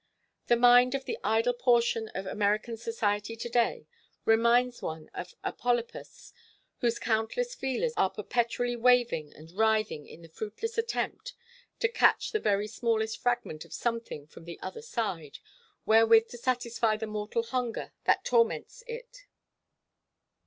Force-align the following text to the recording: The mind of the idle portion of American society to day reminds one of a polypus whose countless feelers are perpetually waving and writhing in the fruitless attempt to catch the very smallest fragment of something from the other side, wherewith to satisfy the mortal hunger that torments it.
The 0.47 0.55
mind 0.55 0.95
of 0.95 1.05
the 1.05 1.19
idle 1.23 1.53
portion 1.53 2.07
of 2.15 2.25
American 2.25 2.75
society 2.75 3.35
to 3.35 3.47
day 3.49 3.85
reminds 4.25 4.81
one 4.81 5.11
of 5.13 5.35
a 5.43 5.53
polypus 5.53 6.33
whose 6.79 6.97
countless 6.97 7.53
feelers 7.53 7.93
are 7.95 8.09
perpetually 8.09 8.75
waving 8.75 9.31
and 9.35 9.51
writhing 9.51 10.07
in 10.07 10.23
the 10.23 10.27
fruitless 10.27 10.75
attempt 10.79 11.35
to 11.81 11.87
catch 11.87 12.31
the 12.31 12.39
very 12.39 12.65
smallest 12.65 13.19
fragment 13.19 13.63
of 13.63 13.73
something 13.75 14.25
from 14.25 14.45
the 14.45 14.59
other 14.59 14.81
side, 14.81 15.37
wherewith 15.85 16.29
to 16.29 16.37
satisfy 16.39 16.97
the 16.97 17.05
mortal 17.05 17.43
hunger 17.43 17.93
that 18.05 18.25
torments 18.25 18.83
it. 18.87 19.27